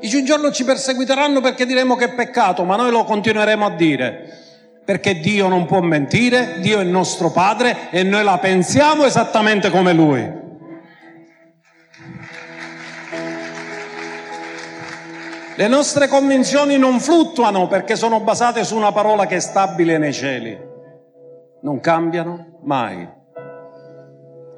[0.00, 3.70] I un giorno ci perseguiteranno perché diremo che è peccato, ma noi lo continueremo a
[3.70, 4.30] dire.
[4.84, 9.70] Perché Dio non può mentire, Dio è il nostro Padre e noi la pensiamo esattamente
[9.70, 10.47] come Lui.
[15.58, 20.12] Le nostre convinzioni non fluttuano perché sono basate su una parola che è stabile nei
[20.12, 20.56] cieli.
[21.62, 23.04] Non cambiano mai.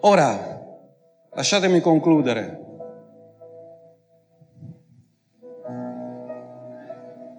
[0.01, 0.61] Ora,
[1.33, 2.65] lasciatemi concludere.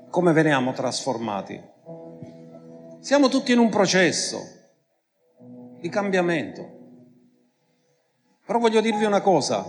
[0.09, 1.63] Come veniamo trasformati?
[2.99, 4.39] Siamo tutti in un processo
[5.79, 6.67] di cambiamento.
[8.43, 9.63] Però voglio dirvi una cosa,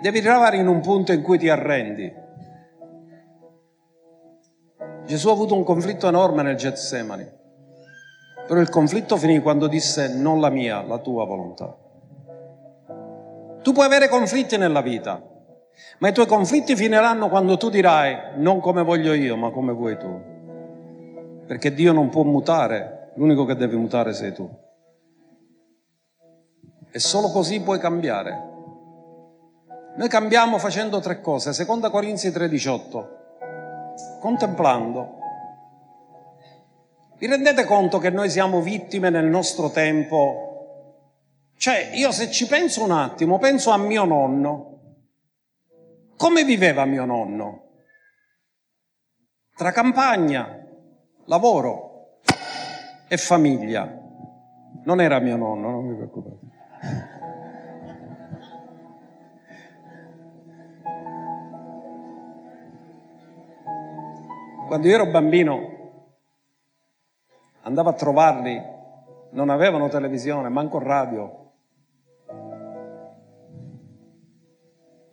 [0.00, 2.22] devi arrivare in un punto in cui ti arrendi.
[5.04, 7.30] Gesù ha avuto un conflitto enorme nel Getsemani,
[8.46, 11.76] però il conflitto finì quando disse non la mia, la tua volontà.
[13.60, 15.22] Tu puoi avere conflitti nella vita,
[15.98, 19.98] ma i tuoi conflitti finiranno quando tu dirai non come voglio io, ma come vuoi
[19.98, 20.32] tu.
[21.46, 24.48] Perché Dio non può mutare, l'unico che deve mutare sei tu.
[26.90, 28.52] E solo così puoi cambiare.
[29.96, 31.52] Noi cambiamo facendo tre cose.
[31.52, 33.22] Seconda Corinzi 3:18
[34.24, 35.18] contemplando.
[37.18, 41.52] Vi rendete conto che noi siamo vittime nel nostro tempo?
[41.58, 44.80] Cioè, io se ci penso un attimo, penso a mio nonno.
[46.16, 47.68] Come viveva mio nonno?
[49.54, 50.58] Tra campagna,
[51.26, 52.20] lavoro
[53.06, 53.86] e famiglia.
[54.84, 56.53] Non era mio nonno, non vi preoccupate.
[64.66, 65.72] Quando io ero bambino
[67.62, 68.62] andavo a trovarli,
[69.30, 71.52] non avevano televisione, manco radio.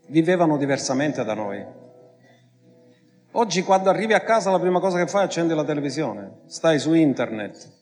[0.08, 1.66] Vivevano diversamente da noi.
[3.32, 6.80] Oggi quando arrivi a casa la prima cosa che fai è accendi la televisione, stai
[6.80, 7.80] su internet.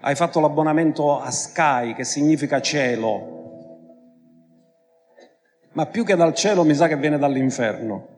[0.00, 3.36] Hai fatto l'abbonamento a Sky, che significa cielo.
[5.72, 8.16] Ma più che dal cielo mi sa che viene dall'inferno.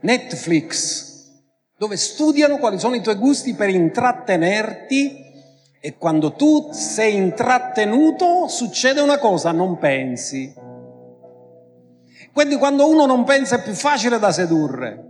[0.00, 1.08] Netflix,
[1.76, 5.28] dove studiano quali sono i tuoi gusti per intrattenerti
[5.80, 10.52] e quando tu sei intrattenuto succede una cosa, non pensi.
[12.32, 15.08] Quindi quando uno non pensa è più facile da sedurre.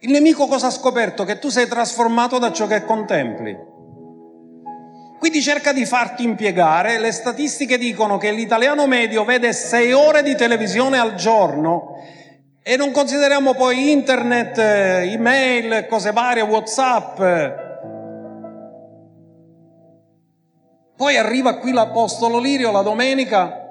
[0.00, 1.24] Il nemico cosa ha scoperto?
[1.24, 3.56] Che tu sei trasformato da ciò che contempli.
[5.24, 6.98] Quindi cerca di farti impiegare.
[6.98, 11.96] Le statistiche dicono che l'italiano medio vede sei ore di televisione al giorno
[12.62, 17.16] e non consideriamo poi internet, eh, email, cose varie, whatsapp.
[20.94, 23.62] Poi arriva qui l'Apostolo Lirio la domenica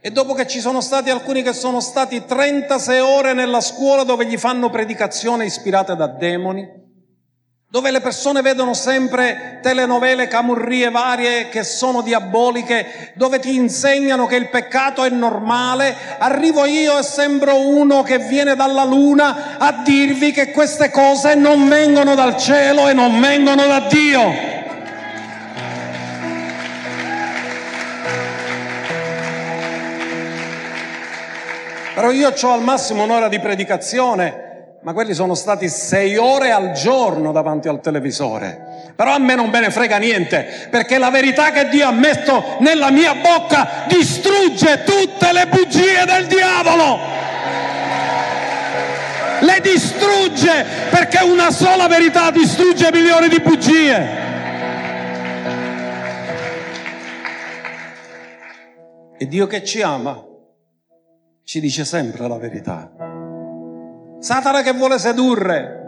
[0.00, 4.26] e dopo che ci sono stati alcuni che sono stati 36 ore nella scuola dove
[4.26, 6.68] gli fanno predicazione ispirate da demoni,
[7.68, 14.36] dove le persone vedono sempre telenovele, camurrie varie che sono diaboliche, dove ti insegnano che
[14.36, 20.30] il peccato è normale, arrivo io e sembro uno che viene dalla luna a dirvi
[20.30, 24.54] che queste cose non vengono dal cielo e non vengono da Dio.
[31.94, 34.45] Però io ho al massimo un'ora di predicazione
[34.82, 38.92] ma quelli sono stati sei ore al giorno davanti al televisore.
[38.94, 42.56] Però a me non me ne frega niente, perché la verità che Dio ha messo
[42.60, 46.98] nella mia bocca distrugge tutte le bugie del diavolo.
[49.40, 54.24] Le distrugge perché una sola verità distrugge milioni di bugie.
[59.18, 60.24] E Dio che ci ama
[61.44, 63.05] ci dice sempre la verità.
[64.26, 65.82] Satana che vuole sedurre.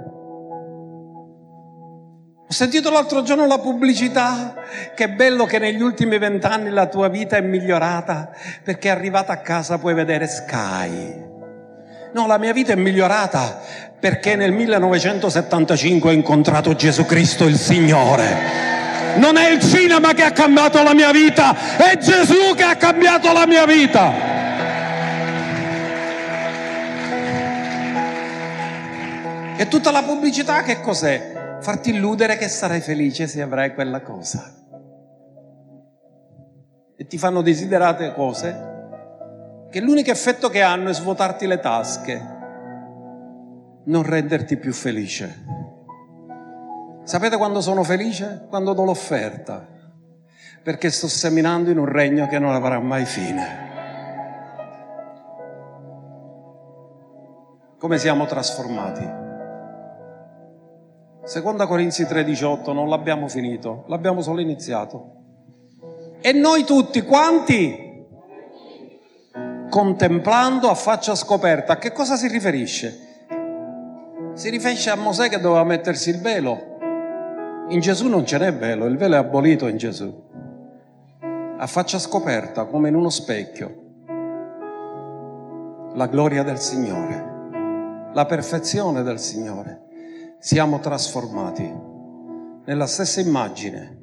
[2.49, 4.55] Ho sentito l'altro giorno la pubblicità,
[4.95, 8.31] che bello che negli ultimi vent'anni la tua vita è migliorata
[8.63, 11.21] perché arrivata a casa puoi vedere Sky.
[12.15, 13.61] No, la mia vita è migliorata
[13.99, 19.17] perché nel 1975 ho incontrato Gesù Cristo il Signore.
[19.17, 23.33] Non è il cinema che ha cambiato la mia vita, è Gesù che ha cambiato
[23.33, 24.28] la mia vita.
[29.61, 31.59] E tutta la pubblicità che cos'è?
[31.61, 34.55] Farti illudere che sarai felice se avrai quella cosa.
[36.97, 38.67] E ti fanno desiderate cose
[39.69, 42.37] che l'unico effetto che hanno è svuotarti le tasche,
[43.87, 45.45] non renderti più felice.
[47.03, 48.47] Sapete quando sono felice?
[48.49, 49.67] Quando do l'offerta,
[50.63, 53.67] perché sto seminando in un regno che non avrà mai fine.
[57.77, 59.27] Come siamo trasformati?
[61.29, 65.17] Seconda Corinzi 3:18 non l'abbiamo finito, l'abbiamo solo iniziato.
[66.23, 67.87] E noi tutti quanti?
[69.69, 71.75] contemplando a faccia scoperta.
[71.75, 72.99] A che cosa si riferisce?
[74.33, 76.79] Si riferisce a Mosè che doveva mettersi il velo.
[77.69, 80.27] In Gesù non ce n'è velo, il velo è abolito in Gesù.
[81.59, 83.87] A faccia scoperta, come in uno specchio.
[85.93, 89.88] La gloria del Signore, la perfezione del Signore.
[90.41, 91.69] Siamo trasformati
[92.65, 93.99] nella stessa immagine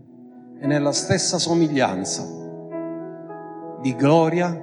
[0.59, 2.27] e nella stessa somiglianza
[3.79, 4.53] di gloria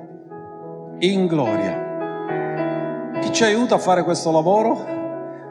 [0.98, 3.20] in gloria.
[3.22, 4.84] Chi ci aiuta a fare questo lavoro?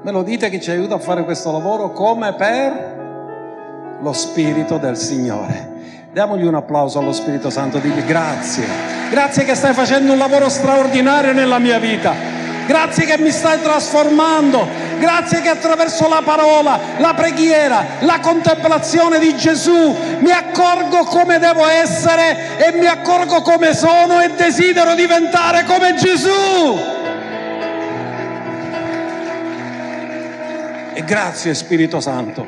[0.03, 1.91] Me lo dite chi ci aiuta a fare questo lavoro?
[1.91, 6.09] Come per lo Spirito del Signore.
[6.13, 8.65] Diamogli un applauso allo Spirito Santo, digli grazie.
[9.09, 12.13] Grazie che stai facendo un lavoro straordinario nella mia vita.
[12.67, 14.80] Grazie che mi stai trasformando.
[15.01, 21.65] Grazie che attraverso la parola, la preghiera, la contemplazione di Gesù mi accorgo come devo
[21.65, 26.29] essere e mi accorgo come sono e desidero diventare come Gesù.
[30.93, 32.45] E grazie Spirito Santo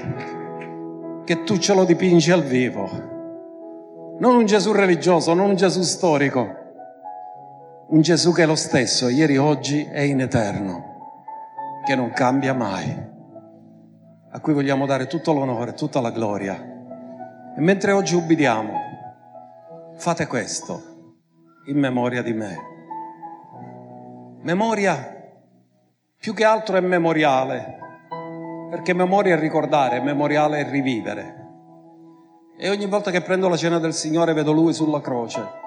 [1.26, 2.88] che tu ce lo dipingi al vivo.
[4.20, 6.48] Non un Gesù religioso, non un Gesù storico,
[7.88, 10.93] un Gesù che è lo stesso, ieri, oggi e in eterno
[11.84, 13.12] che non cambia mai,
[14.32, 16.56] a cui vogliamo dare tutto l'onore, tutta la gloria.
[17.56, 18.74] E mentre oggi ubbidiamo,
[19.96, 20.82] fate questo
[21.68, 22.58] in memoria di me.
[24.42, 25.32] Memoria
[26.18, 27.78] più che altro è memoriale,
[28.70, 31.42] perché memoria è ricordare, memoriale è rivivere.
[32.58, 35.62] E ogni volta che prendo la cena del Signore vedo Lui sulla croce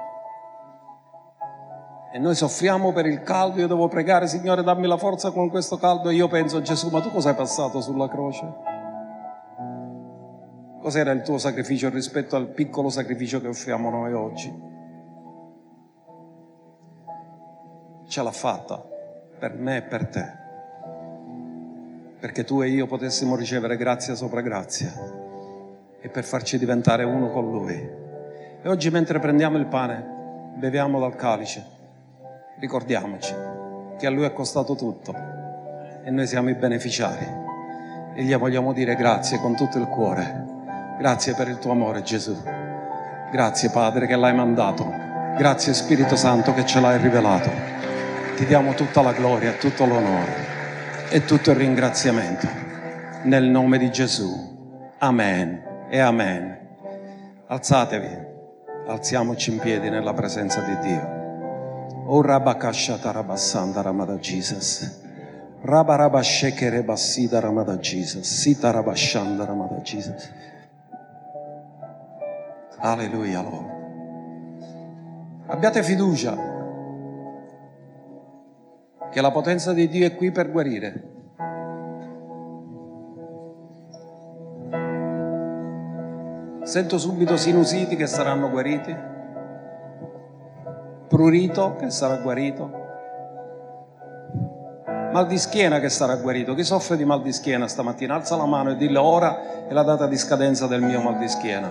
[2.16, 5.76] e noi soffriamo per il caldo, io devo pregare, Signore, dammi la forza con questo
[5.76, 8.54] caldo, e io penso, Gesù, ma tu cosa hai passato sulla croce?
[10.80, 14.62] Cos'era il tuo sacrificio rispetto al piccolo sacrificio che offriamo noi oggi?
[18.06, 18.82] Ce l'ha fatta
[19.38, 20.32] per me e per te,
[22.18, 24.90] perché tu e io potessimo ricevere grazia sopra grazia
[26.00, 27.74] e per farci diventare uno con Lui.
[28.62, 31.74] E oggi mentre prendiamo il pane, beviamo dal calice
[32.58, 33.34] ricordiamoci
[33.98, 35.14] che a Lui è costato tutto
[36.04, 37.26] e noi siamo i beneficiari
[38.14, 40.54] e gli vogliamo dire grazie con tutto il cuore.
[40.98, 42.34] Grazie per il tuo amore Gesù.
[43.30, 44.90] Grazie Padre che l'hai mandato.
[45.36, 47.50] Grazie Spirito Santo che ce l'hai rivelato.
[48.36, 52.48] Ti diamo tutta la gloria, tutto l'onore e tutto il ringraziamento.
[53.24, 54.94] Nel nome di Gesù.
[54.98, 56.58] Amen e amen.
[57.48, 58.24] Alzatevi,
[58.86, 61.15] alziamoci in piedi nella presenza di Dio.
[62.08, 65.02] O Rabakashata Rabasanda Ramada Jesus.
[65.64, 68.26] Rabaraba Shekere Basida Ramada Jesus.
[68.26, 70.30] Sita Rabashanda Ramada Jesus.
[72.78, 73.74] Alleluia, Lord.
[75.46, 76.54] Abbiate fiducia
[79.10, 81.14] che la potenza di Dio è qui per guarire.
[86.62, 89.14] Sento subito sinusiti che saranno guariti
[91.06, 92.70] prurito che sarà guarito,
[95.12, 96.54] mal di schiena che sarà guarito.
[96.54, 99.82] Chi soffre di mal di schiena stamattina alza la mano e dillo ora è la
[99.82, 101.68] data di scadenza del mio mal di schiena.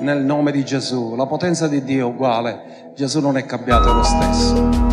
[0.00, 4.02] Nel nome di Gesù, la potenza di Dio è uguale, Gesù non è cambiato, lo
[4.02, 4.91] stesso.